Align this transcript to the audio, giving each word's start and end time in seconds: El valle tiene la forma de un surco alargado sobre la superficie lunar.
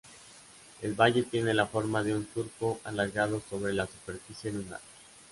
El 0.81 0.95
valle 0.95 1.21
tiene 1.21 1.53
la 1.53 1.67
forma 1.67 2.01
de 2.01 2.15
un 2.15 2.27
surco 2.33 2.81
alargado 2.85 3.39
sobre 3.47 3.71
la 3.73 3.85
superficie 3.85 4.51
lunar. 4.51 4.81